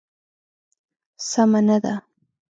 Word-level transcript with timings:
سمه 1.29 1.59
نه 1.67 1.77
ده. 1.83 1.93